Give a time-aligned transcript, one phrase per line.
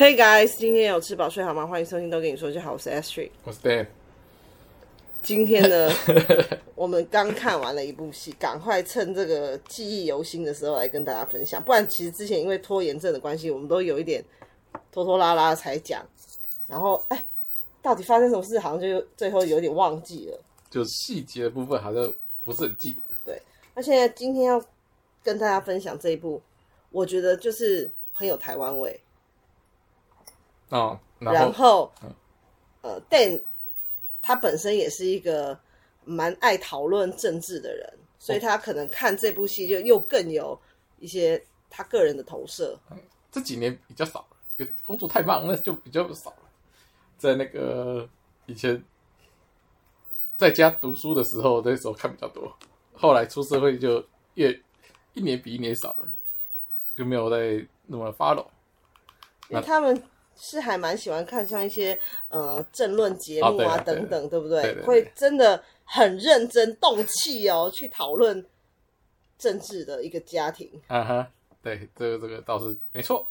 [0.00, 1.66] Hey guys，今天有吃饱睡好吗？
[1.66, 3.86] 欢迎收听都跟你说就好，我是 S Tree，我是 Dan。
[5.22, 5.92] 今天呢，
[6.74, 11.62] 我们刚看完了一部戏，赶快趁这个记忆犹新的时候来跟大家分享。
[11.62, 14.24] 不然，其实之前因为拖延症的关系，我们都有一点
[14.90, 16.02] 拖拖拉拉才讲。
[16.66, 17.22] 然后，哎，
[17.82, 20.40] 到底发生什么事，好像就最后有点忘记了。
[20.70, 22.10] 就细节的部分好像
[22.42, 23.14] 不是很记得。
[23.22, 23.42] 对，
[23.74, 24.64] 那现在今天要
[25.22, 26.40] 跟大家分享这一部，
[26.90, 28.98] 我觉得就是很有台湾味。
[30.70, 31.92] 哦，然后，
[32.80, 33.40] 呃，Dan
[34.22, 35.58] 他本身也是一个
[36.04, 40.58] 蛮爱讨论政治的人，所以他可能看这部戏就又更有
[41.00, 42.78] 一些他个人的投射。
[42.90, 42.98] 嗯、
[43.32, 44.24] 这几年比较少，
[44.58, 46.36] 有工作太忙了，就比较少了。
[47.18, 48.08] 在那个
[48.46, 48.80] 以前
[50.36, 52.56] 在家读书的时候，那时候看比较多。
[52.94, 54.02] 后来出社会就
[54.34, 54.52] 越
[55.14, 56.08] 一年比一年少了，
[56.96, 58.46] 就没有再那么 follow。
[59.48, 60.00] 因为他们。
[60.40, 64.62] 是还蛮喜欢看像一些呃政论节目啊等等，对不对？
[64.62, 68.44] 对对对，会真的很认真动气哦，去讨论
[69.38, 70.70] 政治的一个家庭。
[70.86, 71.30] 啊哈，
[71.62, 73.26] 对，这个这个倒是没错。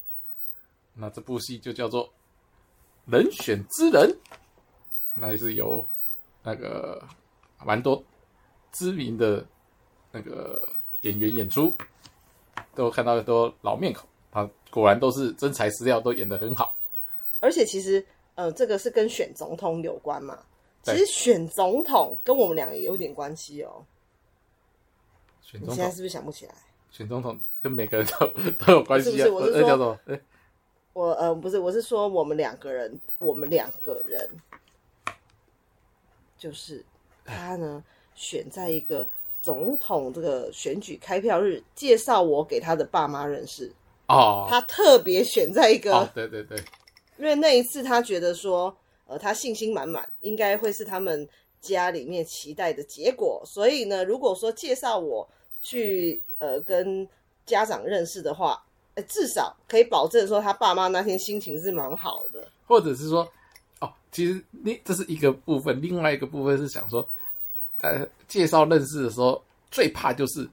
[0.94, 2.06] 那这部戏就叫做
[3.06, 4.10] 《人选之人》，
[5.14, 5.86] 那也是由
[6.44, 7.02] 那个
[7.64, 8.04] 蛮多
[8.72, 9.46] 知名的
[10.12, 10.68] 那个
[11.02, 11.74] 演员演出，
[12.76, 16.76] 都看到很多老面孔，他，果然都是真材实料，都演得很好。
[17.40, 20.40] 而且其实，呃，这个是跟选总统有关嘛？
[20.84, 23.84] 其实选总统跟我们俩也有点关系哦。
[25.42, 26.54] 选总统，你现在是不是想不起来？
[26.90, 28.28] 选总统跟每个人都
[28.66, 29.26] 都有关系啊？
[29.26, 29.46] 是不是？
[29.46, 30.22] 我是说，我，欸、
[30.94, 34.28] 我呃，不是，我是说我们两个人，我们两个人，
[36.38, 36.84] 就是
[37.26, 37.84] 他呢，
[38.16, 39.06] 选在一个
[39.42, 43.72] 总统这个选举开票日，介绍我给他的爸妈认识
[44.08, 44.48] 哦。
[44.50, 46.58] 他特别选在一个，哦，对对对。
[47.20, 48.74] 因为那一次，他觉得说，
[49.06, 51.28] 呃，他信心满满，应该会是他们
[51.60, 53.44] 家里面期待的结果。
[53.46, 55.28] 所以呢，如果说介绍我
[55.62, 57.06] 去，呃，跟
[57.46, 58.64] 家长认识的话，
[58.96, 62.48] 呃，至少可以保证说，他爸妈那天心情是蛮好的。
[62.66, 63.30] 或者是说，
[63.82, 67.06] 哦，其实你这是一个部分，另外一个部分是想说，
[67.82, 70.50] 呃，介绍认识的时候，最怕就是，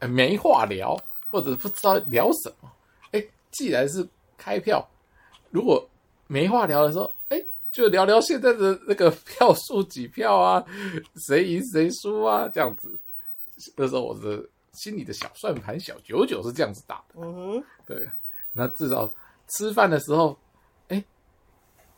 [0.00, 2.72] 呃，没话聊，或者不知道聊什么。
[3.12, 4.04] 哎，既然是
[4.36, 4.84] 开票。
[5.56, 5.88] 如果
[6.26, 10.62] 没话聊的时候，哎，就聊聊现在的那个票数几票啊，
[11.26, 12.92] 谁赢谁输啊，这样子。
[13.74, 17.14] 那时候我的心里的小算盘、小九九是这样子打的。
[17.14, 18.06] 嗯哼，对。
[18.52, 19.10] 那至少
[19.48, 20.38] 吃饭的时候，
[20.88, 21.02] 哎，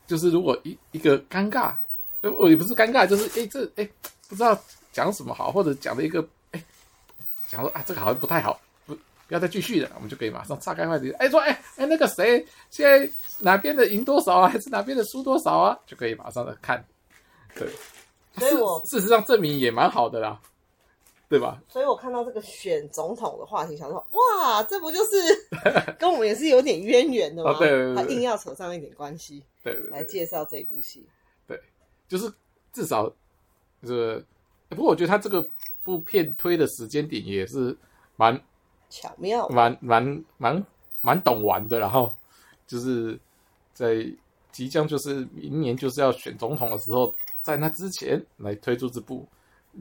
[0.07, 1.75] 就是如果一一个尴尬，
[2.21, 3.89] 我也不是尴尬，就是哎这哎
[4.29, 4.57] 不知道
[4.93, 6.63] 讲什么好，或者讲了一个哎
[7.49, 8.57] 讲说啊这个好像不太好。
[9.29, 11.11] 不要再继续了，我们就可以马上岔开话题。
[11.19, 13.07] 哎，说，哎哎，那个谁，现在
[13.37, 14.49] 哪边的赢多少啊？
[14.49, 15.79] 还是哪边的输多少啊？
[15.85, 16.83] 就可以马上的看。
[17.53, 17.69] 对，
[18.39, 20.41] 所以我事实上证明也蛮好的啦，
[21.29, 21.61] 对吧？
[21.69, 27.51] 所以我看到这个选总统的话题，想说，哇，这不就是 跟我们也是有点渊源的吗？
[27.51, 31.07] 哦、对，对，对，对，他硬要扯上一点关系，对，对，对，对，来介绍这一部戏。
[31.45, 31.61] 对，
[32.07, 32.33] 就是
[32.73, 33.07] 至少，
[33.83, 34.25] 就是，
[34.69, 35.47] 不过我觉得他这个
[35.83, 37.77] 部片推的时间点也是
[38.15, 38.35] 蛮。
[38.89, 40.65] 巧妙，蛮蛮蛮
[41.01, 42.13] 蛮懂玩的，然后
[42.67, 43.19] 就是
[43.73, 44.05] 在
[44.51, 49.25] 即将就是明年就是要选总统的时候，在那之前来推出这部，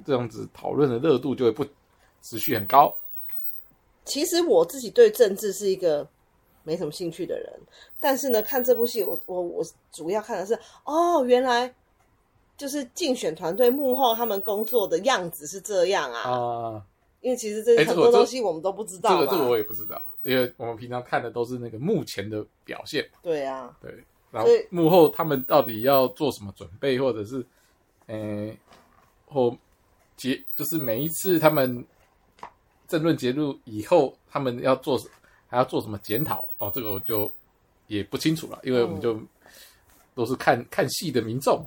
[0.04, 1.64] 这样子讨论的热度就会不
[2.22, 2.94] 持续很高。
[4.04, 6.06] 其实我自己对政治是一个
[6.62, 7.52] 没什么兴趣的人，
[7.98, 11.74] 但是呢，看这部戏，我我我主要看的是，哦，原来
[12.56, 16.30] 就是竞选团队幕后他们工作的样子是这样啊。
[16.30, 16.86] 啊
[17.20, 23.04] 因为其实这很多东西我们都不知道，这个这个我也不知道，因为我们平常看的都是那个目前的表现。
[23.22, 23.92] 对啊，对，
[24.30, 27.44] 然后幕后他们到底要做什么准备，或者是，
[28.06, 28.54] 呃，
[29.26, 29.56] 或
[30.16, 31.84] 结就是每一次他们
[32.86, 34.96] 政论结束以后，他们要做
[35.48, 37.30] 还要做什么检讨哦，这个我就
[37.88, 39.21] 也不清楚了，因为我们就
[40.14, 41.66] 都是看看戏的民众。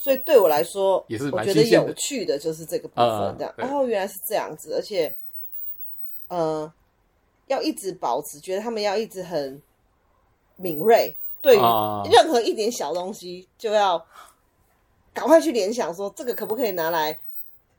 [0.00, 3.52] 所以对我来说，也是我觉得有趣的，就是这个部分这样。
[3.56, 5.12] 然后、嗯哦、原来是这样子，而且，
[6.28, 6.72] 呃，
[7.48, 9.60] 要一直保持，觉得他们要一直很
[10.54, 11.12] 敏锐，
[11.42, 11.60] 对于
[12.12, 14.06] 任何一点小东西，就要
[15.12, 17.18] 赶快去联想，说这个可不可以拿来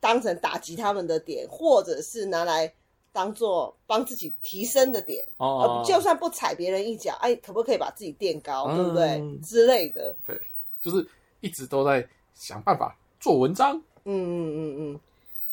[0.02, 2.70] 当成打击他们的点，或者是拿来
[3.14, 5.26] 当做帮自己提升的点。
[5.38, 9.40] 哦，就算不踩别人一脚，哎，可不可以把自己垫高，嗯、对不对？
[9.42, 10.14] 之类的。
[10.28, 10.38] 对，
[10.82, 11.08] 就是。
[11.42, 13.76] 一直都在想办法做文章，
[14.06, 15.00] 嗯嗯嗯嗯，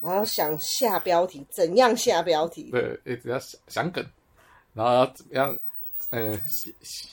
[0.00, 2.70] 然后想下标题，怎样下标题？
[2.70, 4.04] 对，一直要想想梗，
[4.74, 5.58] 然后要怎么样，
[6.10, 7.08] 呃，写写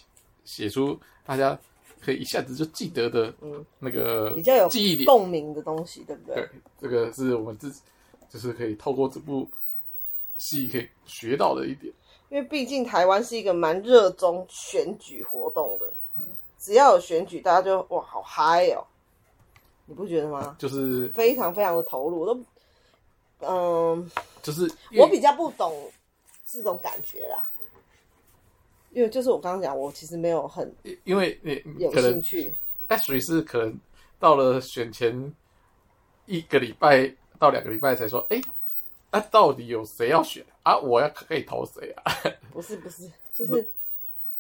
[0.46, 1.58] 写出大家
[2.02, 6.36] 可以一下子就记得的，嗯，那个比较有记忆点、共鸣的东西，对不对？
[6.36, 6.50] 对，
[6.82, 7.82] 这个是我们自己
[8.30, 9.50] 就是可以透过这部
[10.38, 11.94] 戏可以学到的一点。
[12.30, 15.94] 因为毕竟台湾是一个蛮热衷选举活动的，嗯，
[16.64, 18.88] 只要有选举，大家就哇好嗨哦，
[19.86, 20.56] 你不觉得吗？
[20.58, 22.42] 就是非常非常的投入，我都
[23.42, 24.10] 嗯，
[24.42, 25.92] 就是我比较不懂
[26.48, 27.52] 这种感觉啦，
[28.92, 30.74] 因为就是我刚刚讲，我其实没有很
[31.04, 32.56] 因为你有兴趣，
[32.88, 33.78] 哎，属于是可能
[34.18, 35.36] 到了选前
[36.28, 38.42] 一个礼拜到两个礼拜才说，哎。
[39.16, 40.76] 那、啊、到底有谁要选啊？
[40.76, 42.04] 我要可以投谁啊？
[42.52, 43.64] 不是不是，就是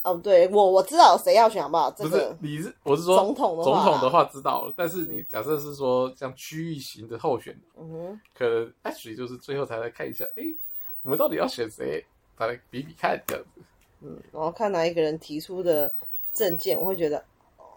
[0.04, 1.90] 哦，对我我知道谁要选好不好？
[1.92, 10.56] 这个、不是你是我是说总统的话，总统的话知道了，但是你假设是说像区域型的候选，嗯哼，可能 actually 就是最后才来看一下，哎、欸，
[11.04, 12.06] 我们到底要选谁？
[12.38, 13.62] 再来比比看这样子。
[14.02, 15.90] 嗯，然后看哪一个人提出的
[16.34, 17.24] 证件，我会觉得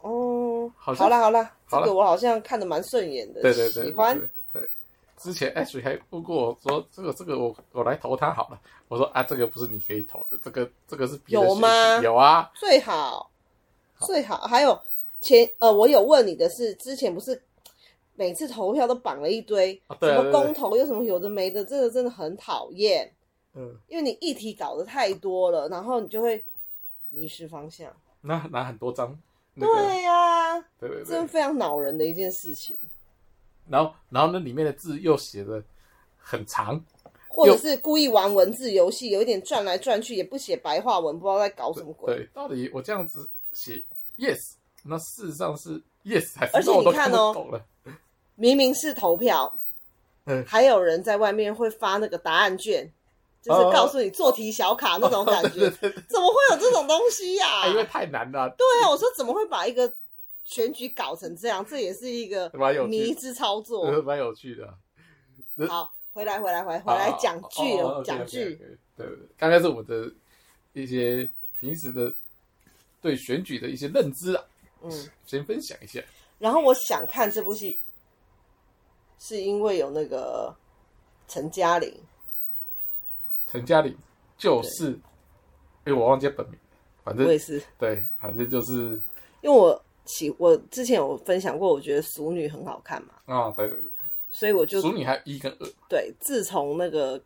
[0.02, 4.20] 哦，好啦好啦，这个我好像看的蛮顺眼的，对对对，喜欢。
[5.17, 12.01] 之前 Ashley 还问过我说：“这个这个我我来投他好了。”我说：“啊，这个不是你可以投的，这个这个是别的。”有吗？
[12.03, 13.31] 有啊，最好
[14.01, 14.43] 最好。
[14.43, 14.79] 还有
[15.21, 17.43] 前呃，我有问你的是，之前不是
[18.15, 23.11] 每次投票都绑了一堆、啊、什么公投，又什么有的没的，这个真的很讨厌。
[23.55, 26.45] 嗯，因为你议题搞得太多了，然后你就会
[27.09, 27.91] 迷失方向。
[28.21, 29.19] 那拿很多张、
[29.55, 32.77] 那个，对呀、啊，对对对，真非常恼人的一件事情。
[33.69, 35.63] 然后，然后那里面的字又写的
[36.19, 36.81] 很长，
[37.29, 42.15] 或者是故意玩文字游戏，有一点转来转去，也不写白话文，不知道在搞什么鬼。
[42.15, 43.83] 对，到底我这样子写
[44.17, 44.39] yes，
[44.85, 46.57] 那事实上是 yes 还是？
[46.57, 47.61] 而且你看哦，
[48.37, 49.53] 明明是投票，
[50.27, 52.89] 嗯，还有人在外面会发那个答案卷，
[53.43, 55.69] 就是告诉你做题小卡那种感觉，
[56.09, 57.67] 怎么会有这种东西呀、啊？
[57.69, 58.49] 因为太难了。
[58.57, 59.93] 对啊，我说怎么会把一个。
[60.46, 62.50] 选举搞成这样，这也是一个
[62.88, 64.72] 迷之操作， 蛮有趣的。
[65.69, 68.58] 好，回来，回来，回来，回来讲剧了，讲剧。
[68.96, 69.06] 对，
[69.37, 70.10] 刚才是我的
[70.72, 71.28] 一些
[71.58, 72.12] 平时的
[73.02, 74.44] 对选举的一些认知啊，
[74.82, 74.90] 嗯，
[75.26, 76.00] 先分享一下。
[76.38, 77.81] 然后我想看这部戏，
[79.19, 80.54] 是因为有那个
[81.26, 81.93] 陈嘉玲。
[83.48, 83.96] 陈嘉玲
[84.38, 84.98] 就是，
[85.84, 86.58] 哎，我忘记本名，
[87.02, 87.62] 反正我也是。
[87.78, 89.00] 对，反正就是
[89.43, 89.82] 因为我。
[90.06, 93.14] 起我之前有分享过，我觉得《俗女》很好看嘛。
[93.26, 93.91] 啊、哦，对对对。
[94.31, 95.69] 所以我就《俗女》还有一跟二。
[95.88, 97.20] 对，自从那个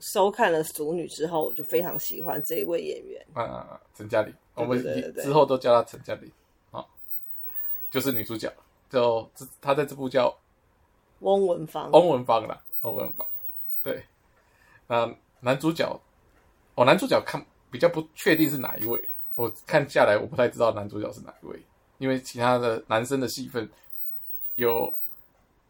[0.00, 3.24] 收看了《俗女》之后，我就非常喜欢这一位演员。
[3.32, 3.80] 啊啊啊！
[3.96, 4.82] 陈嘉玲，我们
[5.14, 6.30] 之后都叫她陈嘉玲
[6.70, 6.84] 啊，
[7.90, 8.52] 就是女主角，
[8.90, 9.28] 就
[9.60, 10.34] 她在这部叫
[11.20, 11.90] 翁文芳。
[11.90, 13.26] 翁文芳啦，翁文芳。
[13.82, 14.02] 对，
[14.86, 16.00] 那男主角，
[16.74, 21.62] 哦，男主角看比较不确定是哪一位，我看下来我不太知道男主角是哪一位。
[21.98, 23.68] 因为其他的男生的戏份
[24.56, 24.92] 有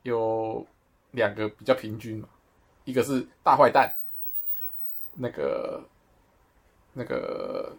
[0.03, 0.67] 有
[1.11, 2.29] 两个比较平均嘛，
[2.85, 3.95] 一个是大坏蛋，
[5.15, 5.83] 那个
[6.93, 7.77] 那个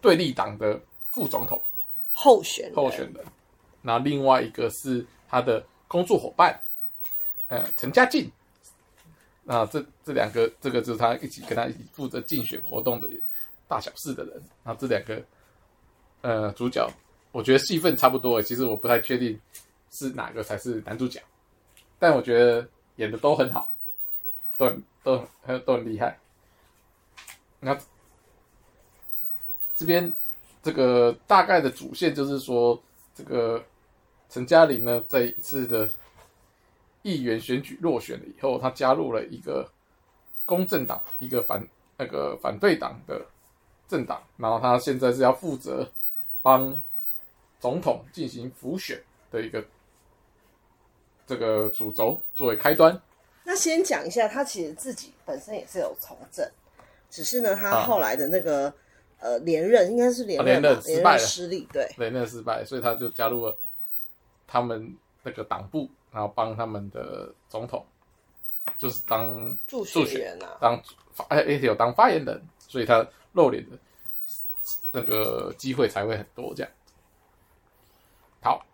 [0.00, 1.60] 对立党的副总统。
[2.12, 3.24] 候选候选人，
[3.80, 6.60] 然后另外一个是他的工作伙伴，
[7.46, 8.28] 呃，陈嘉静，
[9.44, 13.08] 那这这两个，这个就是他一起跟他一起负责竞选活动的
[13.68, 15.22] 大小事的人，然后这两个
[16.22, 16.90] 呃主角。
[17.30, 19.38] 我觉得戏份差不多，其实我不太确定
[19.90, 21.22] 是哪个才是男主角，
[21.98, 22.66] 但我觉得
[22.96, 23.70] 演的都很好，
[24.56, 26.18] 都很都很都很厉害。
[27.60, 27.78] 那
[29.76, 30.10] 这边
[30.62, 32.80] 这个大概的主线就是说，
[33.14, 33.62] 这个
[34.30, 35.88] 陈嘉玲呢，在一次的
[37.02, 39.70] 议员选举落选了以后，他加入了一个
[40.46, 41.62] 公正党，一个反
[41.98, 43.20] 那个反对党的
[43.86, 45.86] 政党，然后他现在是要负责
[46.40, 46.80] 帮。
[47.60, 49.64] 总统进行浮选的一个
[51.26, 53.00] 这个主轴作为开端。
[53.44, 56.46] 那先讲一下，他其实自己本身也是有从政，
[57.08, 58.74] 只是呢，他后来的那个、啊、
[59.20, 63.56] 呃连任应该是连任，连任失败了，失利，对，连任失败，所以他就加入了
[64.46, 67.84] 他们那个党部，然后帮他们的总统
[68.76, 70.82] 就是当助选员啊，当
[71.14, 73.78] 发哎哎有当发言人，所以他露脸的
[74.92, 76.70] 那个机会才会很多这样。
[78.40, 78.64] 好，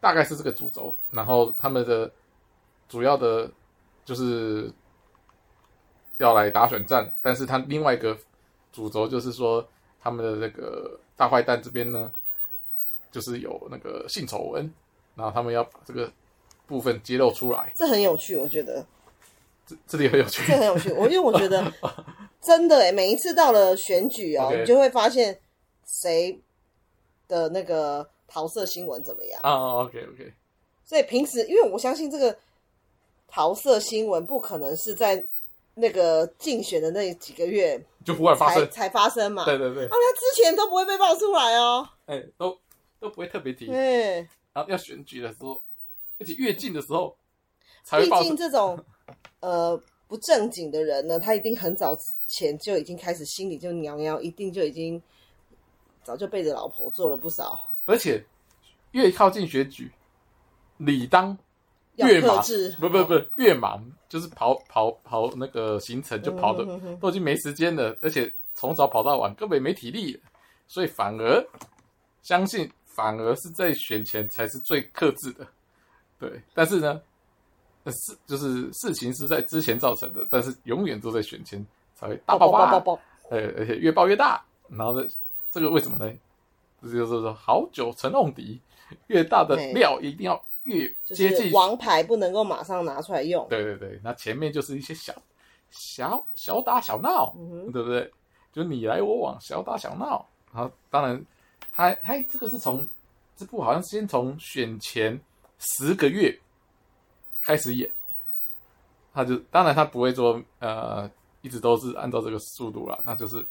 [0.00, 2.10] 大概是这个主轴，然后他们的
[2.88, 3.50] 主要的，
[4.04, 4.72] 就是
[6.16, 8.16] 要来打选战，但是他另外一个
[8.72, 9.66] 主轴就是说，
[10.00, 12.10] 他们的那个大坏蛋这边呢，
[13.12, 14.72] 就是有那个性丑闻，
[15.14, 16.10] 然后他们要把这个
[16.66, 18.84] 部分揭露出来，这很有趣，我觉得
[19.66, 21.70] 这这里很有趣，这很有趣，我因为我觉得
[22.40, 25.38] 真的诶，每一次到了选举哦.你就会发现
[25.84, 26.40] 谁。
[27.30, 30.32] 的那个桃色新闻怎么样啊、oh,？OK OK。
[30.84, 32.34] 所以平时，因为我相信这个
[33.26, 35.26] 桃色新闻不可能是在
[35.74, 39.44] 那个竞选的那几个月就忽然发生才发生嘛。
[39.44, 39.84] 对对对。
[39.84, 41.88] 啊，他之前都不会被爆出来哦。
[42.06, 42.56] 哎、欸，都
[43.00, 43.66] 都不会特别提。
[43.66, 44.16] 对。
[44.52, 45.60] 然后要选举的时候，
[46.18, 47.16] 而且越近的时候
[47.84, 48.20] 才会爆。
[48.20, 48.78] 毕竟这种
[49.40, 55.00] 呃不正经的人呢，他一定很早之前就已经开始心里就痒痒，一定就已经
[56.02, 57.69] 早就背着老婆做了不少。
[57.90, 58.24] 而且
[58.92, 59.90] 越靠近选举。
[60.82, 61.36] 理当
[61.96, 62.42] 越忙，
[62.80, 66.64] 不不不，越忙就是跑跑跑那个行程就跑的
[66.98, 70.20] 都已经没时间了，而且从早跑到晚，根本没体力了，
[70.66, 71.46] 所以反而
[72.22, 75.46] 相信反而是在选前才是最克制的，
[76.18, 76.40] 对。
[76.54, 76.98] 但是呢，
[77.84, 81.62] 事就是事情是在之前造成的，但是永远都在选前
[81.94, 82.70] 才会大爆发，
[83.28, 84.42] 呃，而且越爆越大。
[84.70, 85.06] 然后呢，
[85.50, 86.10] 这个为什么呢？
[86.82, 88.60] 这就是说好酒成瓮底，
[89.08, 90.40] 越大的料一定要。
[90.64, 95.12] 越接近王牌不能够马上拿出来用，对对对，那前面就是一些小
[95.70, 98.08] 小小打小闹，嗯、对不对？
[98.52, 100.24] 就你来我往，小打小闹。
[100.52, 101.24] 然后当然，
[101.72, 102.86] 他他这个是从
[103.34, 105.18] 这部好像先从选前
[105.58, 106.38] 十个月
[107.40, 107.90] 开始演，
[109.14, 111.10] 他就当然他不会说呃
[111.40, 113.44] 一直都是按照这个速度了，那就是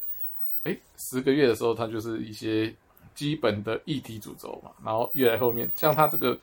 [0.62, 2.72] 哎十个月的时候，他就是一些
[3.14, 6.38] 基本的议题主轴嘛，然后越来后面像他这个。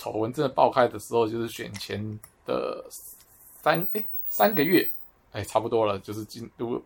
[0.00, 2.00] 丑闻真的爆开的时候，就是选前
[2.46, 2.86] 的
[3.60, 4.88] 三哎三个月，
[5.32, 6.80] 哎差不多了，就是进入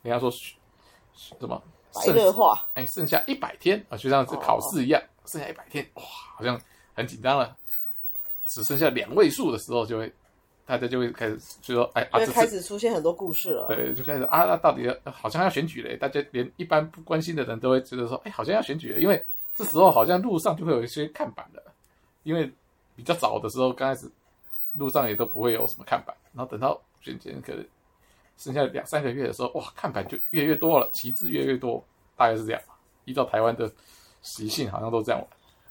[0.00, 1.62] 人家说什么
[1.92, 6.02] 白热化，哎剩下一百天啊，就像是考试一样，哦、剩下一百天哇，
[6.34, 6.58] 好像
[6.94, 7.54] 很紧张了。
[8.46, 10.10] 只剩下两位数的时候，就会
[10.66, 13.66] 大家就会开始就说哎啊，就开始出现很多故事了。
[13.68, 19.22] 对，就开始啊，那到底好像要选举了，大家连一般不关心的人都会觉得说，哎，好像要选举了，因为
[19.54, 21.62] 这时候好像路上就会有一些看板了。
[22.22, 22.50] 因为
[22.96, 24.10] 比较早的时候，刚开始
[24.72, 27.62] 路上也都不会有什么看板，然后等到选前可能
[28.38, 31.84] 剩下两三个月的时候，哇，看板就越来越多了，旗帜越来越多，
[32.16, 32.60] 大概是这样。
[33.04, 33.70] 依照台湾的
[34.22, 35.28] 习性，好像都这样玩，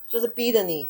[0.07, 0.87] 就是逼着你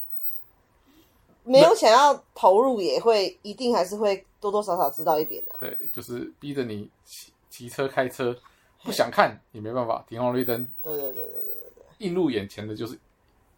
[1.43, 5.57] 没有想要投入，也会一定还是会多多少少知道一点的、啊。
[5.59, 8.35] 对，就是逼着你骑骑车开车，
[8.83, 10.67] 不想看也没办法，停红绿灯。
[10.81, 12.99] 对对对对对对对，映入眼前的就是。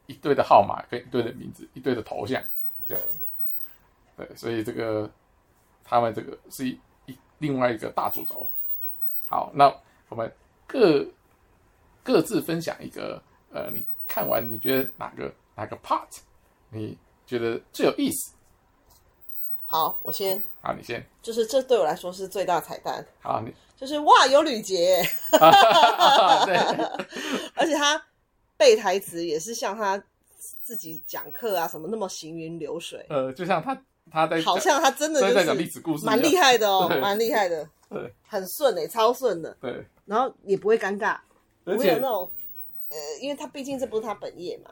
[0.07, 2.39] 一堆的号码跟一堆的名字，一堆的头像，
[2.87, 3.17] 这样子，
[4.15, 5.09] 对，所以这个
[5.83, 8.47] 他们这个是一一另外一个大主轴。
[9.27, 9.65] 好，那
[10.09, 10.31] 我们
[10.67, 11.03] 各
[12.03, 13.19] 各自分享一个，
[13.51, 16.19] 呃，你看完你觉得哪个哪个 part
[16.69, 16.95] 你
[17.25, 18.33] 觉得最有意思？
[19.65, 20.41] 好，我先。
[20.61, 21.05] 好，你先。
[21.21, 23.05] 就是这对我来说是最大彩蛋。
[23.21, 25.01] 好，你就是哇，有吕杰，
[26.45, 26.55] 对，
[27.55, 28.01] 而且他。
[28.57, 30.01] 背台词也是像他
[30.61, 33.05] 自己讲课啊，什么那么行云流水。
[33.09, 33.77] 呃，就像他
[34.09, 37.69] 他在好像他真的就是讲历史故事，蛮厉害的哦，蛮厉害的。
[37.89, 39.53] 对，很顺诶、欸，超顺的。
[39.59, 41.17] 对，然后也不会尴尬，
[41.65, 42.31] 不会有那种
[42.87, 44.71] 呃，因为他毕竟这不是他本业嘛。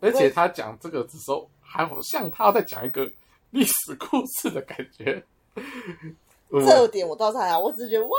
[0.00, 3.10] 而且他讲这个的时候，还好像他在讲一个
[3.50, 5.24] 历史故事的感觉。
[6.50, 8.16] 这点我倒是还好，我只是觉得哇，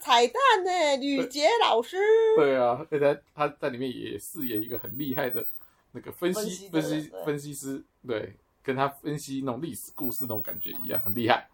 [0.00, 1.98] 彩蛋呢，吕杰老师。
[2.36, 5.44] 对啊，而且他在里面也饰演一个很厉害的
[5.92, 11.46] 那个分析分析分析，师，对，跟他分析那种历史故事那种感觉一样，很厉害。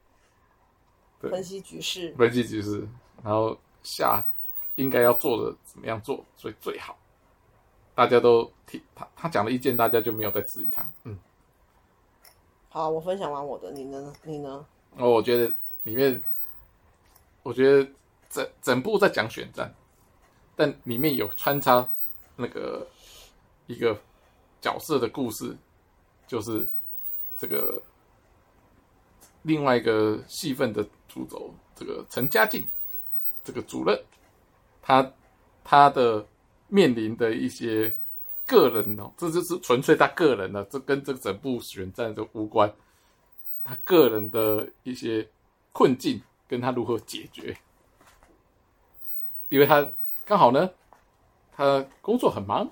[1.21, 2.87] 对，分析局势，分析局势，
[3.25, 4.25] 然后下
[4.77, 6.97] 应该要做的怎么样做，所以最好
[7.97, 10.89] 大家都听他他讲的意见，大家就没有再质疑他。
[11.03, 11.19] 嗯，
[12.73, 14.13] 好，我分享完我的，你呢？
[14.23, 14.65] 你呢？
[14.97, 15.53] 哦，我觉得。
[15.83, 16.23] 里面，
[17.43, 17.91] 我觉得
[18.31, 19.75] 整整部在讲选战，
[20.55, 21.87] 但里面有穿插
[22.37, 22.87] 那个
[23.67, 24.01] 一个
[24.61, 25.55] 角色的故事，
[26.27, 26.65] 就是
[27.37, 27.83] 这个
[29.43, 32.65] 另外一个戏份的主轴，这个陈嘉静
[33.43, 34.01] 这个主任，
[34.81, 35.13] 他
[35.65, 36.25] 他的
[36.69, 37.93] 面临的一些
[38.53, 42.73] 个人哦，这就是纯粹他个人的，这跟这整部选战都无关，
[43.65, 45.27] 他个人的一些。
[45.75, 47.57] 困境跟他如何解决？
[49.49, 49.91] 因为他
[50.23, 50.69] 刚好呢，
[51.57, 52.69] 他工作很忙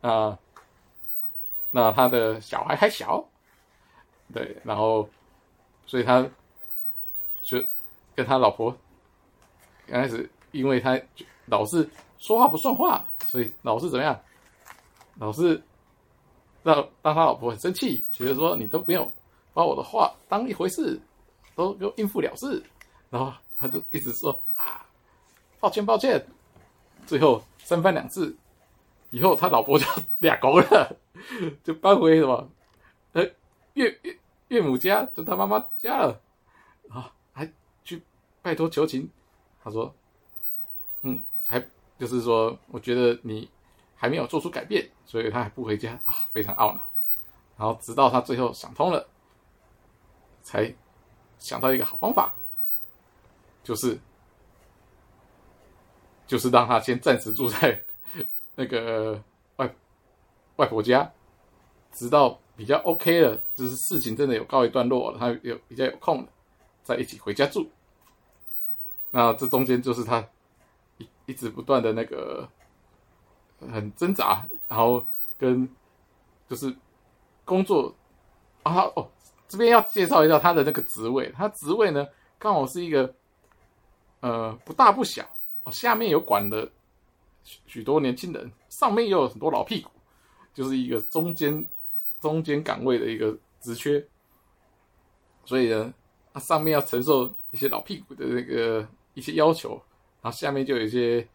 [0.00, 0.36] 啊、
[1.70, 3.24] 那他的小孩还小，
[4.34, 5.08] 对，然后
[5.86, 6.28] 所以他
[7.42, 7.62] 就
[8.16, 8.76] 跟他老婆
[9.86, 11.00] 刚开始，因为他
[11.46, 14.20] 老是说话不算话，所以老是怎么样，
[15.20, 15.62] 老是
[16.64, 19.12] 让让他老婆很生气，觉得说你都没有
[19.54, 21.00] 把我的话当一回事。
[21.56, 22.62] 都就应付了事，
[23.10, 24.86] 然后他就一直说啊，
[25.58, 26.24] 抱歉抱歉，
[27.06, 28.34] 最后三番两次
[29.10, 29.84] 以后他老婆就
[30.20, 30.96] 俩公了，
[31.62, 32.48] 就搬回什么
[33.12, 33.22] 呃
[33.74, 36.18] 岳岳岳母家，就他妈妈家了
[36.88, 37.46] 啊，还
[37.84, 38.00] 去
[38.40, 39.10] 拜托求情。
[39.62, 39.92] 他说，
[41.02, 41.62] 嗯，还
[41.98, 43.46] 就是说，我觉得你
[44.00, 46.80] 还没有做出改变，所以他还不回家啊，非常懊恼。
[47.58, 49.06] 然后直到他最后想通了，
[50.42, 50.74] 才
[51.38, 52.32] 想到一个好方法，
[53.62, 53.98] 就是
[56.26, 57.80] 就是让他先暂时住在。
[58.56, 59.22] 那个
[59.56, 59.74] 外
[60.56, 61.10] 外婆家，
[61.92, 66.28] 直到比较 OK 了，就是事情真的有告一段落了，他有比较有空了，
[66.82, 67.70] 再一起回家住。
[69.10, 70.28] 那这中间就是他
[70.98, 72.46] 一一直不断的那个
[73.72, 75.04] 很挣扎，然后
[75.38, 75.68] 跟
[76.48, 76.74] 就是
[77.44, 77.94] 工作
[78.62, 79.08] 啊哦，
[79.48, 82.06] 这边要介绍一下他的那个职位，他职位呢
[82.38, 83.14] 刚好是一个
[84.20, 85.24] 呃不大不小
[85.64, 86.70] 哦，下面有管的。
[87.42, 89.90] 许许多年轻人，上面也有很多老屁股，
[90.52, 91.64] 就是一个中间
[92.20, 94.06] 中间岗位的一个职缺，
[95.46, 95.90] 所以呢，
[96.34, 99.70] 他上面要承受一些老屁股的那个一些要求，
[100.20, 101.26] 然后下面就有一些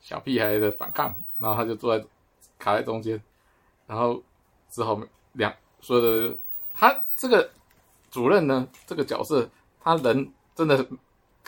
[0.00, 2.04] 小屁孩的反抗，然后他就坐在
[2.58, 3.20] 卡在中间，
[3.86, 4.22] 然后
[4.70, 5.00] 只好
[5.32, 6.36] 两所有的
[6.74, 7.48] 他这个
[8.10, 9.48] 主任呢，这个角色，
[9.80, 10.86] 他人真的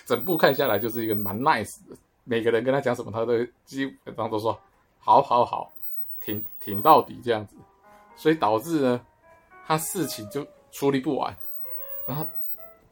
[0.04, 1.97] 整部看下来就是一个蛮 nice 的。
[2.25, 3.33] 每个人跟他讲什么，他都
[3.64, 4.59] 基本上都说
[4.99, 5.73] 好好好，
[6.21, 7.57] 挺挺到底这样子，
[8.14, 9.00] 所以导致呢，
[9.66, 11.35] 他事情就处理不完，
[12.07, 12.25] 然后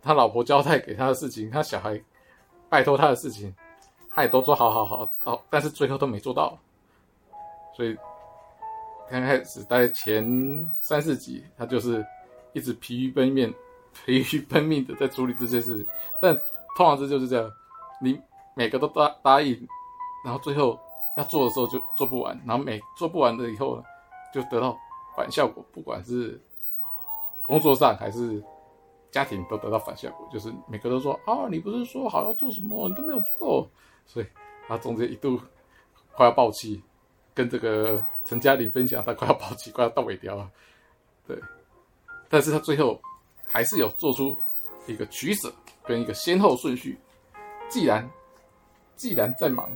[0.02, 2.00] 他老婆交代给他的事情，他小孩
[2.68, 3.54] 拜托他的事情，
[4.18, 6.58] 他也都说好好好，好，但是最后都没做到，
[7.76, 7.96] 所以
[9.08, 12.04] 刚开始在前三四集，他就是
[12.52, 13.54] 一直疲于奔命，
[14.04, 15.86] 疲于奔命的在处理这些事情，
[16.20, 16.34] 但
[16.76, 17.50] 通常这就是这样，
[18.02, 18.20] 你。
[18.54, 19.56] 每个都答答应，
[20.24, 20.76] 然后最后
[21.16, 23.84] 要做的时候就做不完，然后每做不完的以后呢，
[24.34, 24.76] 就得到
[25.14, 26.40] 反效果，不管是
[27.44, 28.42] 工作上还是
[29.12, 33.64] 家庭都得到反效果，就是每个都说啊，你不是说好要做什么，你都没有做，
[34.08, 34.26] 所以
[34.66, 35.40] 他中间一度
[36.12, 36.82] 快要爆气，
[37.32, 40.50] 跟这个陈嘉玲分享他快要爆气，快要到尾条了，
[41.28, 41.40] 对，
[42.28, 43.00] 但是他最后
[43.46, 44.36] 还是有做出
[44.88, 45.52] 一个取舍
[45.84, 46.98] 跟一个先后顺序，
[47.68, 48.10] 既然。
[48.98, 49.70] 既然在忙，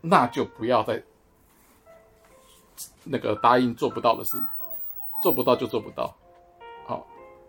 [0.00, 1.00] 那就不要再
[3.04, 4.36] 那个答应做不到的事，
[5.22, 6.12] 做不到就做不到。
[6.84, 7.06] 好，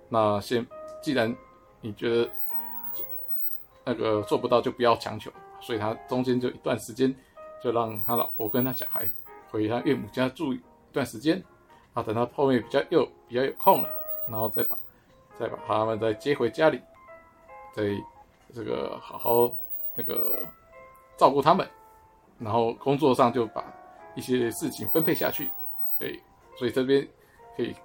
[0.10, 0.64] 那先，
[1.02, 1.36] 既然
[1.82, 2.30] 你觉得
[3.84, 5.32] 那个做不到，就不要强求。
[5.62, 7.16] 所以他中间就一段时间，
[7.64, 9.10] 就让他老婆跟他小孩
[9.50, 10.60] 回他岳母家住一
[10.92, 11.42] 段时间。
[11.94, 13.90] 啊，等他后面比较又比较有空了，
[14.30, 14.78] 然后再把
[15.38, 16.80] 再把他们再接回家里，
[17.74, 17.84] 再
[18.54, 19.52] 这个好好
[19.96, 20.42] 那个。
[21.18, 21.70] 照顾他们，
[22.40, 23.64] 然后工作上就把
[24.16, 25.52] 一些事情分配下去，
[26.00, 26.12] 哎，
[26.58, 27.08] 所以这边
[27.56, 27.76] 可以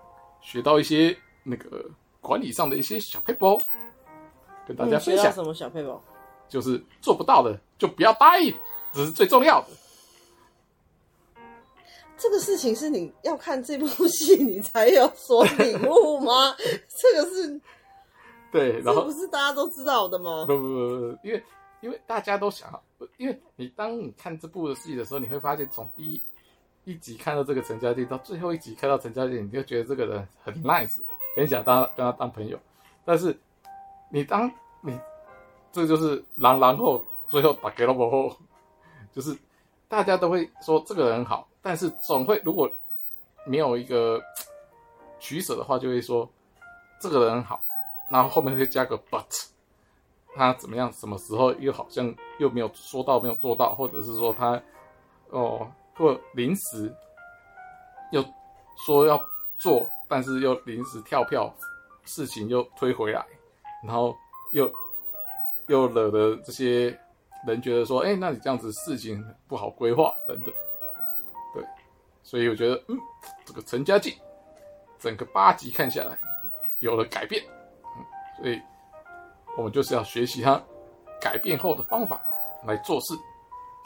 [0.41, 1.85] 学到一些那个
[2.23, 3.61] 管理上的一些小撇步，
[4.67, 5.31] 跟大家分享。
[5.31, 6.01] 什么小撇步？
[6.49, 8.55] 就是做不到的就不要答应，
[8.93, 9.69] 这是最重要的。
[12.17, 16.57] 这个事情是你要看这部戏你才有所领悟吗？
[17.01, 17.61] 这个是，
[18.51, 20.47] 对，然后这不是大家都知道的吗？
[20.47, 20.69] 不不不
[21.13, 21.43] 不，因为。
[21.83, 22.83] 因为大家都想，
[23.19, 26.23] 因为你当你看这部的戏的时候，你会发现从第一
[26.85, 30.99] 一集看到这个陈家俊，到最后一集看到陈家俊，你就觉得这个人很 nice，
[31.37, 32.59] 很想当跟他当朋友。
[33.05, 33.39] 但是
[34.11, 34.99] 你当你
[35.73, 38.37] 这就是狼狼后最后打给了我后，
[39.13, 39.37] 就是
[39.89, 42.71] 大家都会说这个人好，但是总会如果
[43.45, 44.23] 没有一个
[45.19, 46.29] 取舍的话，就会说
[47.01, 47.63] 这个人好，
[48.11, 49.25] 然后后面会加个 but。
[50.39, 50.93] 他怎么样？
[50.93, 54.61] 什么时候又好像又没有说到，没有做到，或者是说他
[55.31, 56.95] 哦，或临时
[58.13, 58.23] 又
[58.85, 59.19] 说要
[59.57, 61.51] 做，但是又临时跳票，
[62.05, 63.25] 事情又推回来，
[63.83, 64.15] 然后
[64.53, 64.71] 又
[65.67, 66.99] 又惹得这些
[67.47, 70.53] 人觉得说，哎，那你这样子事情不好规划等等。
[71.55, 71.65] 对，
[72.23, 72.99] 所以我觉得，嗯，
[73.45, 74.15] 这个陈家竞
[74.99, 76.19] 整个八集看下来
[76.81, 77.45] 有了改变，
[78.39, 78.61] 所以。
[79.57, 80.63] 我们就是要学习他
[81.19, 82.21] 改变后的方法
[82.65, 83.15] 来做事，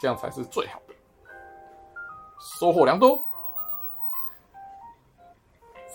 [0.01, 0.93] 这样才是最好的，
[2.59, 3.23] 收获良多。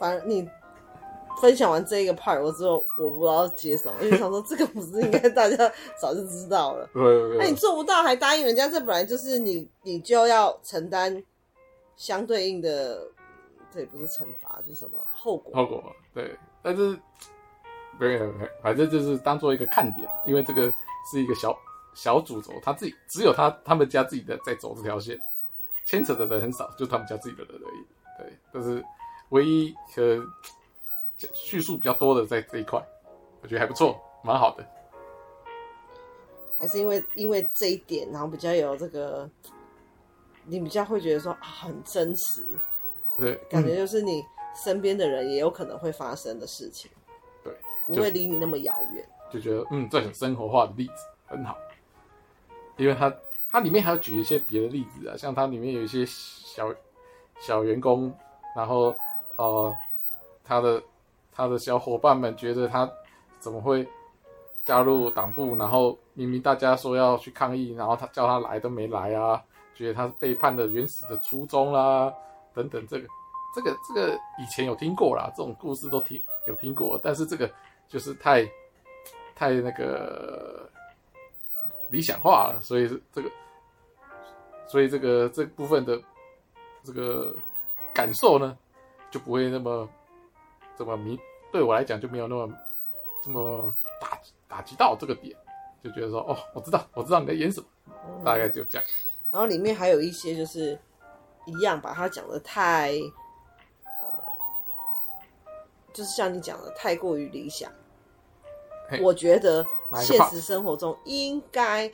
[0.00, 0.48] 反正你
[1.40, 5.56] 分享完这一个 part 我之后，我不知道接什么， 因为想说这个不是应该大家
[6.00, 6.88] 早就知道了。
[7.38, 11.22] 那你做不到还答应人家，这本来就是你，你就要承担
[11.96, 13.06] 相对应的，
[13.72, 15.54] 这也不是惩罚，就是什么后果？
[15.54, 15.82] 后果
[16.14, 16.98] 对，但是。
[17.98, 18.30] 没有，
[18.62, 20.70] 反正就是当做一个看点，因为这个
[21.10, 21.58] 是一个小
[21.94, 25.18] 小主轴，他自己只有他他们家自己的在走这条线，
[25.86, 27.86] 牵扯的人很少，就他们家自己的人而已。
[28.18, 28.84] 对，但是
[29.30, 30.02] 唯一可
[31.32, 32.80] 叙述比较多的在这一块，
[33.42, 34.66] 我觉得还不错，蛮好的。
[36.58, 39.28] 还是因为因为这一点，然后比较有这个，
[40.44, 42.42] 你比较会觉得说很真实，
[43.18, 44.24] 对，感觉就是你
[44.54, 46.90] 身边的人也有可能会发生的事情，
[47.44, 50.92] 对，不会离你那么遥远，就觉得嗯，这很生活化的例子
[51.26, 51.58] 很好，
[52.78, 53.14] 因为它
[53.50, 56.74] 它里面还有举一些别的例子啊，像它里面有一些小
[57.38, 58.10] 小员工，
[58.56, 58.96] 然后
[59.36, 59.76] 呃，
[60.42, 60.82] 他的
[61.36, 62.90] 他的小伙伴们觉得他
[63.38, 63.86] 怎么会
[64.64, 65.96] 加入党部，然后。
[66.18, 69.44] 明明大家说要去抗议，然后他叫他来都没来啊，
[69.74, 72.10] 觉得他是背叛了原始的初衷啦，
[72.54, 73.06] 等等，这个，
[73.54, 77.50] 这个，这个以前有听过啦，这种故事都听有听过，但是这个
[77.86, 78.50] 就是太，
[79.34, 80.66] 太那个
[81.90, 83.30] 理想化了，所以这个，
[84.66, 86.00] 所以这个这部分的
[86.82, 87.36] 这个
[87.92, 88.56] 感受呢，
[89.10, 89.86] 就不会那么
[90.78, 91.18] 这么明，
[91.52, 92.52] 对我来讲就没有那么
[93.24, 95.36] 这么打打击到这个点。
[95.84, 97.66] 就觉得说哦，我知道，我知道你在演什么，
[98.08, 98.84] 嗯、大概就这样。
[99.30, 100.76] 然后里面还有一些就是
[101.44, 102.90] 一样，把它讲的太
[103.84, 104.24] 呃，
[105.92, 107.70] 就是像你讲的太过于理想。
[109.00, 109.64] 我觉得
[110.00, 111.90] 现实生活中应该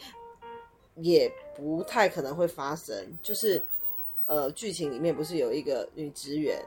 [0.94, 2.94] 也不太可能会发生。
[3.22, 3.62] 就是
[4.24, 6.64] 呃，剧情里面不是有一个女职员，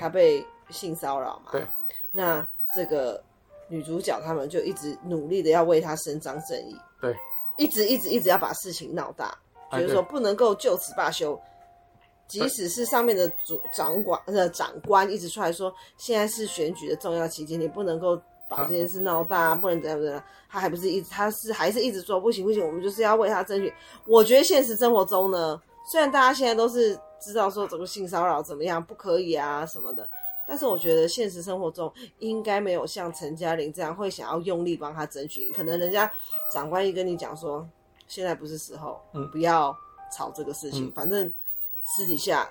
[0.00, 1.52] 她被性骚扰嘛？
[1.52, 1.64] 对，
[2.10, 3.22] 那这个。
[3.68, 7.16] 女主角他们就一直努力的要为他伸张正义，对，
[7.56, 9.34] 一直一直一直要把事情闹大，
[9.70, 11.40] 觉得说不能够就此罢休，
[12.28, 23.72] 即使是上面的主掌管呃长官一直出来说，现在是选举的重要期间，你不能够把这件事闹大，啊、不能怎样怎样，他还不是一直他是还是一直说不行不行，我们就是要为他争取。
[24.04, 25.58] 我觉得现实生活中呢，
[25.90, 30.06] 虽然大家现在都是知道说这个性骚扰怎么样不可以啊什么的。
[30.46, 35.50] 但是我觉得现实生活中应该没有像陈嘉玲这样会想要用力帮他争取。
[35.52, 36.10] 可能人家
[36.50, 37.66] 长官一跟你讲说，
[38.08, 39.76] 现在不是时候，嗯，不要
[40.14, 41.32] 吵这个事情，嗯、反正
[41.82, 42.48] 私底下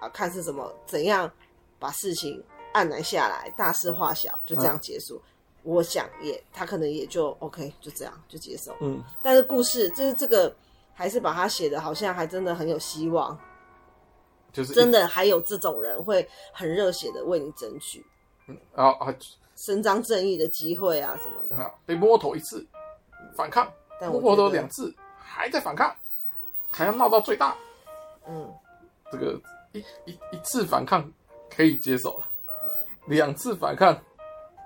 [0.00, 1.30] 啊看是怎么怎样
[1.78, 5.16] 把事情按来下来，大事化小，就这样结束。
[5.16, 8.74] 嗯、我想也他可能也就 OK，就这样就接受。
[8.80, 10.54] 嗯，但是故事就是这个
[10.92, 13.38] 还是把他写的好像还真的很有希望。
[14.52, 18.04] 就是真的还有这种人会很热血的为你争取，
[18.46, 19.14] 嗯啊啊，
[19.56, 21.56] 伸张正义的机会啊什么的。
[21.56, 22.66] 啊，被摸头一次
[23.36, 25.94] 反抗，但摸头两次还在反抗，
[26.70, 27.56] 还要闹到最大。
[28.26, 28.52] 嗯，
[29.12, 29.40] 这个
[29.72, 31.10] 一一一次反抗
[31.54, 32.26] 可以接受了，
[33.06, 33.96] 两次反抗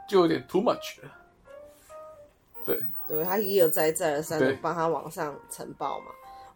[0.09, 1.11] 就有点 too much 了。
[2.65, 6.07] 对，对，他一而再再而三的帮他往上呈报嘛。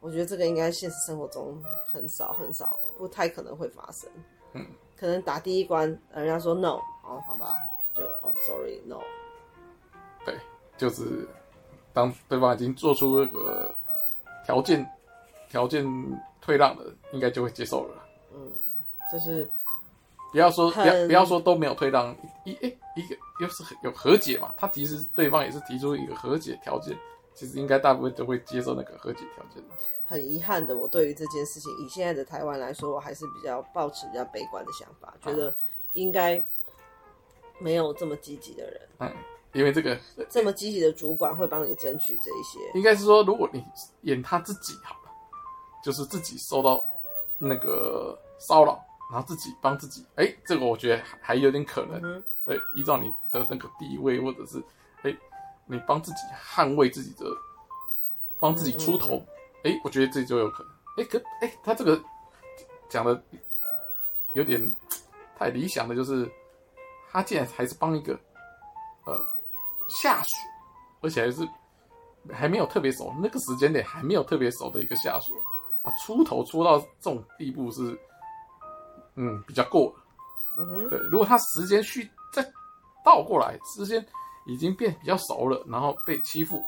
[0.06, 4.08] 我觉得这个应该现实生活中很少很少，不太可能会发生。
[4.52, 4.64] 嗯，
[4.96, 7.56] 可能打第一关，人家说 no，哦，好吧，
[7.92, 9.00] 就哦，sorry，no。
[10.24, 10.32] 对，
[10.78, 11.26] 就是
[11.92, 13.74] 当对方已经做出那个
[14.44, 14.88] 条件
[15.50, 15.84] 条件
[16.40, 18.06] 退让了，应该就会接受了。
[18.32, 18.52] 嗯，
[19.10, 19.44] 就是
[20.30, 26.96] 不要说不要不要说都没有退让，一诶一个又是有和解嘛，他其实对方也是提出一个和解条件，
[27.36, 29.74] 其实应该大部分都会接受那个和解条件的。
[30.06, 35.54] 很遗憾的，我对于这件事情，以现在的台湾来说，我还是比较抱持比较悲观的想法，觉得
[35.92, 36.42] 应该
[37.58, 38.80] 没有这么积极的人。
[39.00, 39.12] 嗯，
[39.52, 39.98] 因为这个
[40.30, 42.58] 这么积极的主管会帮你争取这一些。
[42.78, 43.62] 应该是说，如果你
[44.02, 45.10] 演他自己好了，
[45.84, 46.82] 就是自己受到
[47.36, 51.98] 那个骚扰，然后自己帮自己，哎、欸，这个我觉得还有点可能。
[52.00, 54.62] 嗯哼，对，依照你的那个地位，或者是
[55.66, 57.26] 你帮自己捍卫自己的，
[58.38, 59.22] 帮自己出头。
[59.64, 60.72] 哎、欸，我觉得这就有可能。
[60.96, 62.00] 哎、欸，可哎、欸，他这个
[62.88, 63.20] 讲的
[64.34, 64.60] 有点
[65.36, 66.30] 太理想的，就是
[67.10, 68.18] 他竟然还是帮一个
[69.04, 69.20] 呃
[69.88, 70.28] 下属，
[71.00, 71.48] 而且还是
[72.32, 75.34] 还没有特别熟，那个时间点还没有特别熟的一个下属
[75.82, 77.98] 啊，出头出到这种地步是
[79.16, 80.04] 嗯比较过了。
[80.58, 82.42] 嗯哼，对，如果他时间去再
[83.04, 84.06] 倒过来，时间
[84.46, 86.62] 已经变比较熟了，然后被欺负，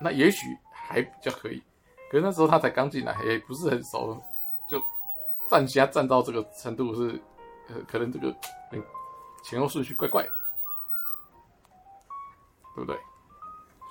[0.00, 1.62] 那也许还比较可以。
[2.10, 4.16] 可是那时候他才刚进来，也不是很熟，
[4.68, 4.80] 就
[5.48, 7.20] 站下站到这个程度是，
[7.68, 8.34] 呃，可能这个
[9.42, 10.30] 前后顺序怪怪的，
[12.74, 12.98] 对不对？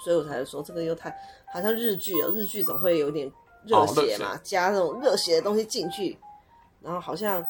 [0.04, 1.10] 所以我才说这个又太
[1.52, 3.32] 好像日剧哦，日剧总会有点
[3.66, 6.18] 热血嘛，哦、加那种热血的东西进去，
[6.82, 7.44] 然后好像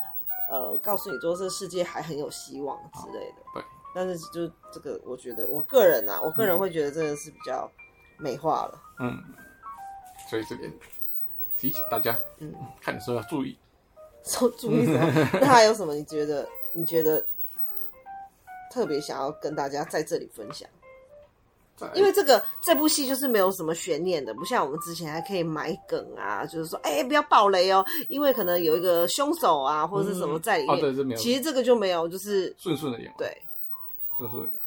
[0.49, 3.41] 呃告诉你说这世界还很有希望之类的。
[3.53, 3.63] 对，
[3.95, 7.71] 但是就这个，我觉得我个人啊，我个人会觉得真的是比较
[8.17, 8.79] 美化了。
[8.99, 9.17] 嗯。
[10.29, 10.71] 所以这边
[11.57, 13.57] 提醒大家，嗯，看的时候要注意。
[14.25, 15.29] 说注意什么？
[15.39, 15.93] 那还有什么？
[15.95, 16.47] 你觉得？
[16.77, 17.25] 你觉得
[18.69, 20.67] 特别想要跟大家在这里分享？
[21.93, 30.75] 因为这个这部戏就是没有什么悬念的，不像我们之前还可以埋梗啊，就是说，哎、欸，不要爆雷哦，因为可能有一个凶手啊，或者是什么在里面。
[30.75, 31.19] 嗯哦、对，这没有。
[31.19, 33.13] 其实这个就没有，就是顺顺的演。
[33.17, 33.37] 对，
[34.17, 34.61] 顺顺的演。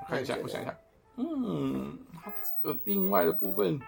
[0.00, 0.76] 我看一下，我想一下，
[1.16, 3.78] 嗯，他这个另外的部分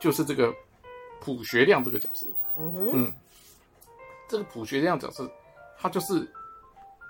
[0.00, 0.54] 就是这个
[1.20, 2.26] 卜学亮这个角色。
[2.56, 2.90] 嗯哼。
[2.94, 3.12] 嗯。
[4.28, 5.30] 这个卜学亮角色，
[5.78, 6.28] 他就是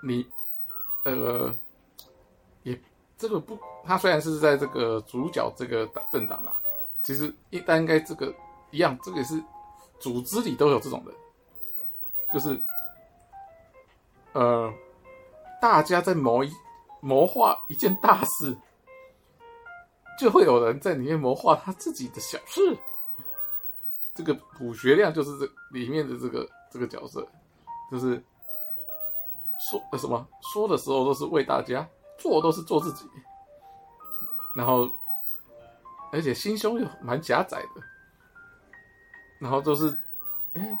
[0.03, 0.23] 你，
[1.03, 1.51] 呃，
[2.61, 2.79] 也
[3.17, 6.55] 这个不，他虽然是在这个主角这个政党啦，
[7.01, 8.31] 其实一旦应该这个
[8.69, 9.43] 一样，这个也是
[9.99, 11.15] 组织里都有这种人，
[12.31, 12.61] 就是，
[14.37, 14.71] 呃，
[15.59, 16.51] 大家在谋一
[17.01, 18.55] 谋划一件大事，
[20.19, 22.77] 就会有人在里面谋划他自己的小事。
[24.13, 26.47] 这个卜学亮就是这里面的这个。
[26.69, 27.25] 这个角色
[27.89, 28.21] 就是
[29.57, 33.09] 说呃什么说的时候都是为大家，做都是做自己，
[34.53, 34.87] 然后
[36.11, 37.81] 而且心胸又蛮狭窄的，
[39.39, 39.97] 然后都是
[40.55, 40.77] 哎，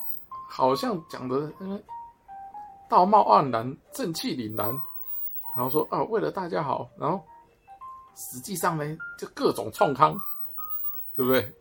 [0.49, 1.81] 好像讲的嗯
[2.89, 4.67] 道貌岸然、正气凛然，
[5.55, 7.23] 然后说啊为了大家好，然后
[8.15, 10.19] 实际上呢就各种冲康，
[11.15, 11.51] 对不对？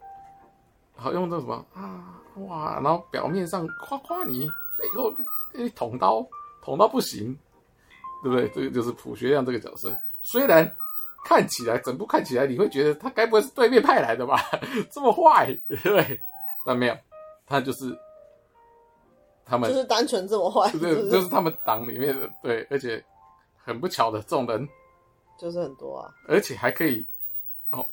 [0.94, 2.14] 好用这什么啊？
[2.48, 2.80] 哇！
[2.82, 6.26] 然后表面上夸夸你，背后给你捅刀，
[6.62, 7.36] 捅到不行，
[8.22, 8.48] 对不对？
[8.50, 9.94] 这个就是卜学亮这个角色。
[10.22, 10.70] 虽然
[11.24, 14.40] 看起来整部看起来你会觉得他该不会是对面派来的吧？
[14.90, 16.20] 这么坏，对不对？
[16.64, 16.96] 但没有，
[17.46, 17.96] 他就是
[19.46, 23.02] 他们，就是单纯这么坏，对，就是他们党里面的对，而且
[23.56, 24.68] 很不巧的，这种人
[25.38, 27.06] 就是很多啊，而且还可以
[27.70, 27.86] 哦，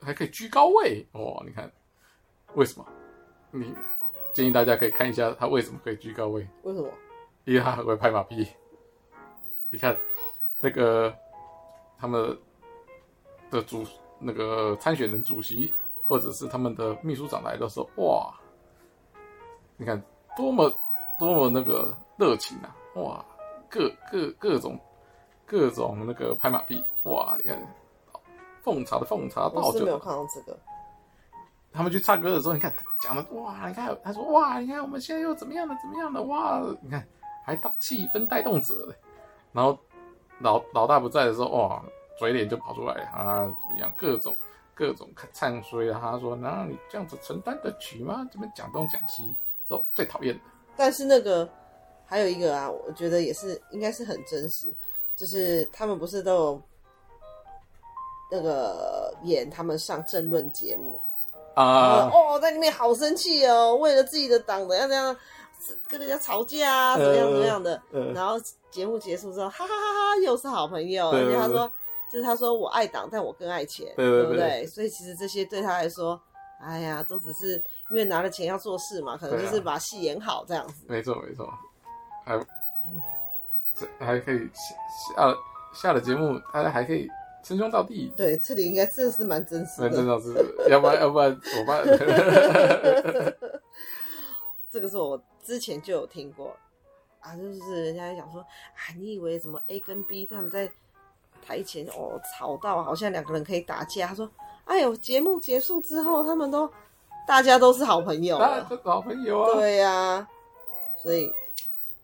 [0.00, 1.70] 还可以居高位哦，你看。
[2.54, 2.86] 为什么？
[3.50, 3.74] 你
[4.32, 6.46] 建议大家可以看一下他为什么可以居高位？
[6.62, 6.88] 为什么？
[7.44, 8.48] 因为他很会拍马屁。
[9.68, 9.94] 你看，
[10.62, 11.14] 那个
[11.98, 12.34] 他们
[13.50, 13.84] 的主
[14.18, 15.70] 那个参选人主席，
[16.02, 18.32] 或者是他们的秘书长来的时候，哇！
[19.76, 20.02] 你看
[20.34, 20.72] 多么
[21.18, 22.74] 多么那个热情啊！
[22.94, 23.24] 哇，
[23.68, 24.78] 各各各种
[25.44, 27.36] 各种那个拍马屁，哇！
[27.38, 27.60] 你看
[28.62, 29.66] 奉茶的奉茶，倒酒。
[29.66, 30.58] 我是没有看到这个。
[31.72, 37.06] 他们去唱歌的时候，你看讲的哇，你看他说哇，你看我们现在又怎么样了，怎么样了哇，你看
[37.44, 38.94] 还当气氛带动者了。
[39.52, 39.78] 然后
[40.38, 41.82] 老老大不在的时候，哇，
[42.18, 44.36] 嘴脸就跑出来啊，怎么样，各种
[44.74, 45.98] 各种唱衰啊。
[46.00, 48.26] 他说，那你这样子承担得起吗？
[48.32, 50.40] 这边讲东讲西，这最讨厌的。
[50.76, 51.48] 但是那个
[52.04, 54.72] 还有一个啊，我觉得也是应该是很真实，
[55.16, 56.62] 就是他们不是都有
[58.30, 61.00] 那个演他们上政论节目。
[61.54, 65.16] 啊、uh, 哦，在里面好生气哦，为了自己的党怎样怎样，
[65.88, 67.80] 跟人家吵架啊，怎么样怎么样的。
[67.90, 68.38] Uh, uh, 然后
[68.70, 71.08] 节目结束之后，哈哈哈哈，又是好朋友。
[71.08, 71.72] 而且他说，
[72.12, 74.66] 就是他说我爱党，但我更爱钱，对不对？
[74.66, 76.20] 所以其实这些对他来说，
[76.60, 80.84] 哎呀，都只是因为拿了钱要做事嘛，可能就是把戏演好这样子。
[80.88, 81.52] 没错没错，
[82.24, 82.38] 还
[83.74, 85.34] 这还可以下
[85.74, 87.08] 下了节目，大家还可以。
[87.42, 91.86] 称兄道弟，对，这里应该真的是蛮真实的，蛮真实的，要不然要不然怎么办？
[94.68, 96.56] 这个是我之前就有听过
[97.20, 100.68] 啊，就是人家讲说啊，你以为什么 A 跟 B 他们在
[101.40, 104.08] 台前哦吵到好像两个人可以打架？
[104.08, 104.28] 他说，
[104.66, 106.70] 哎呦，节目结束之后，他们都
[107.26, 110.28] 大家都是好朋友，大家都是好朋友啊，对呀、啊，
[111.02, 111.32] 所以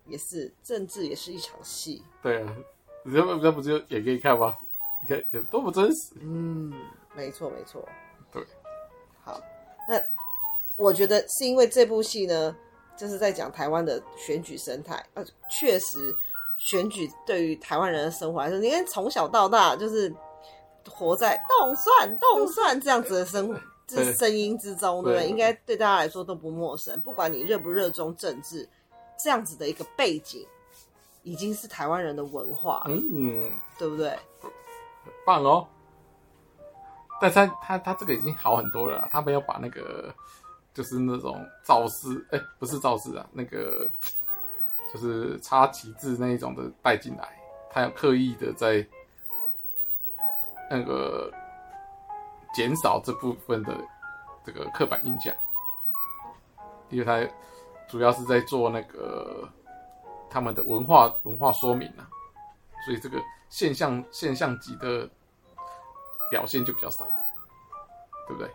[0.07, 2.57] 也是政治也是一场戏，对啊，
[3.05, 4.57] 这不这不就也可以看吗？
[5.03, 6.15] 你看有多不真实？
[6.21, 6.73] 嗯，
[7.15, 7.87] 没错没错。
[8.33, 8.43] 对，
[9.25, 9.41] 好，
[9.89, 10.01] 那
[10.77, 12.57] 我觉得是因为这部戏呢，
[12.97, 15.05] 就是在讲台湾的选举生态。
[15.15, 16.17] 呃，确实，
[16.57, 20.15] 选举对于台湾人的生活来说，你看从小到大就是
[20.89, 25.29] 活在动算动算这样子的生活，这声音之中，对不对？
[25.29, 27.01] 应该对大家来说都不陌生。
[27.03, 28.69] 不管你热不热衷政治，
[29.19, 30.47] 这样子的一个背景，
[31.23, 34.11] 已经是台湾人的文化了，嗯，对不对？
[34.41, 35.67] 很棒哦，
[37.21, 40.15] 但是他他他这个已经好很多了，他没有把那个
[40.73, 43.89] 就是那种造势，哎，不是造势啊，那个
[44.93, 47.37] 就是插旗帜那一种的带进来，
[47.71, 48.87] 他有刻意的在
[50.73, 51.31] 那个
[52.55, 53.77] 减少这部分的
[54.45, 55.35] 这个刻板印象，
[56.89, 57.21] 因为他
[57.89, 59.49] 主要是在做那个
[60.31, 62.09] 他们的文化文化说明啊，
[62.85, 63.19] 所以这个。
[63.53, 65.07] 现象现象级的
[66.31, 67.07] 表现就比较少，
[68.27, 68.51] 对不对？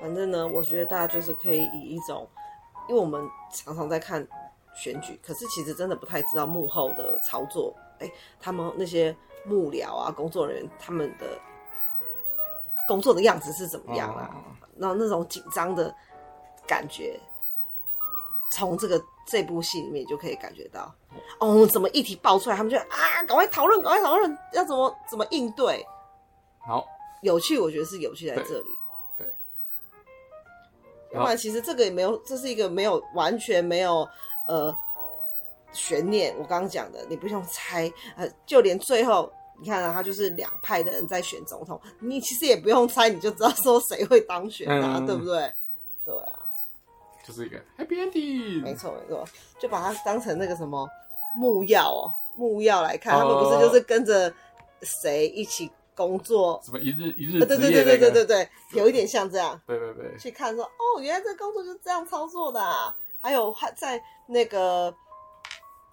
[0.00, 2.28] 反正呢，我觉得大家就是可以以一种，
[2.88, 4.26] 因为我们常常在看
[4.74, 7.72] 选举，可是其实真的不太知道幕后的操作。
[8.00, 11.38] 哎，他们那些幕僚啊、工作人员，他们的
[12.88, 14.30] 工作的样子是怎么样啊？
[14.76, 15.94] 然后那种紧张的
[16.66, 17.18] 感觉，
[18.50, 20.94] 从这个这部戏里面就可以感觉到。
[21.38, 25.86] 哦，怎么议题爆出来，他们就啊，赶快讨论，赶快讨论，要怎么怎么应对。
[26.66, 26.86] 好，
[27.22, 28.70] 有趣，我觉得是有趣在这里。
[29.16, 29.26] 对。
[31.12, 34.08] 要不然其实这个也没有，这是一个没有完全没有
[34.46, 34.76] 呃。
[35.72, 45.52] 悬念，我刚刚讲的，你不用猜，呃，就连最后，你看啊，他就是两派的人在选总统，你其实也不用猜，你就知道说谁会当选啊，嗯、对不对？
[46.04, 46.46] 对啊，
[47.22, 49.24] 就是一个 happy ending，没错没错，
[49.58, 50.88] 就把它当成那个什么
[51.36, 54.32] 木曜哦，木曜来看，哦、他们不是就是跟着
[54.82, 56.58] 谁一起工作？
[56.64, 57.44] 什么一日一日、啊？
[57.46, 59.60] 对对对对对对对，有一点像这样。
[59.66, 64.94] 对对对，去看说哦，原来这个工作就是这样操作的、啊，还有还在那个。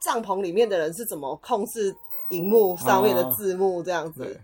[0.03, 1.95] 帐篷里面的人是怎么控制
[2.29, 4.25] 荧幕上面的字幕这样子？
[4.25, 4.35] 哦、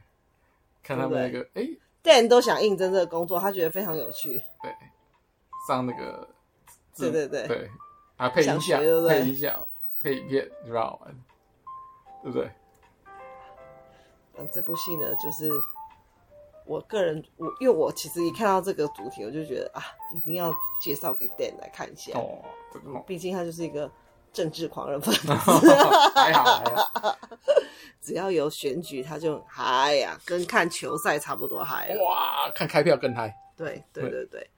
[0.81, 1.69] 看他们那个哎
[2.01, 4.41] ，Dan 都想应征这个工作，他觉得非常有趣。
[4.63, 4.73] 对，
[5.67, 6.29] 上那个，
[6.95, 7.69] 对对对对，
[8.15, 9.67] 啊配音效，配音效，
[10.01, 11.11] 配影片，你知道吗？
[12.23, 12.49] 对不对？
[14.37, 15.49] 嗯，这部戏呢，就是
[16.65, 19.83] 我个人，我因为我其实一看到这个主题，我就觉得啊，
[20.15, 22.39] 一定要介绍给店来看一下哦。
[22.73, 23.91] 这个，毕竟他就是一个。
[24.31, 25.27] 政治狂人分子，
[26.15, 27.17] 还好还好，
[28.01, 31.95] 只要有选举，他就嗨呀，跟看球赛差不多嗨。
[31.99, 33.33] 哇，看开票更嗨。
[33.57, 34.49] 对对对对，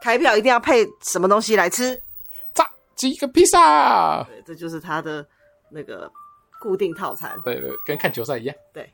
[0.00, 2.00] 开票一定要配什么东西来吃？
[2.54, 4.24] 炸鸡跟披萨。
[4.24, 5.26] 对，这就是他的
[5.70, 6.10] 那个
[6.60, 7.38] 固定套餐。
[7.44, 8.56] 对对，跟看球赛一样。
[8.72, 8.90] 对。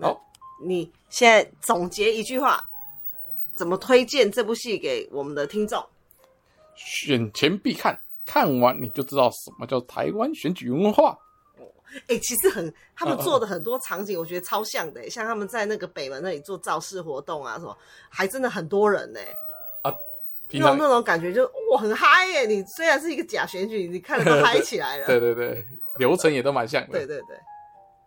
[0.00, 0.20] 好，
[0.64, 2.68] 你现在总结一句话，
[3.54, 5.82] 怎么推荐这部戏给我们的听众？
[6.74, 7.98] 选前必看。
[8.24, 11.18] 看完你就知道什么叫台湾选举文化。
[12.08, 15.10] 哎、欸，其实很，他们做的很多场景，我觉得超像的。
[15.10, 17.76] 像他们在那个北门那里做造势活动啊，什么，
[18.08, 19.20] 还真的很多人呢。
[19.82, 19.92] 啊，
[20.52, 22.46] 那种那种感觉就哇，很嗨耶！
[22.46, 25.04] 你虽然是一个假选举，你看着都嗨起来了。
[25.08, 25.62] 对对对，
[25.98, 26.92] 流程也都蛮像的。
[26.92, 27.36] 对对对，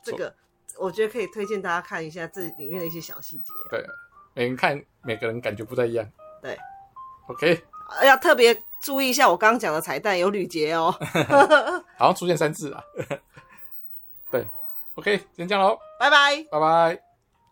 [0.04, 0.34] 这个
[0.80, 3.51] 我觉得可以推荐大家看一下这里面的一些小细节。
[3.69, 3.86] 对，
[4.34, 6.10] 每人看每个人感觉不太一样。
[6.41, 6.58] 对
[7.28, 7.62] ，OK，
[8.04, 8.58] 要特别。
[8.82, 10.91] 注意一下，我刚刚讲的彩蛋有吕杰哦，
[11.98, 12.84] 好像出现三次啊。
[14.30, 14.45] 对
[14.93, 17.05] ，OK，先这样喽，拜拜，拜拜。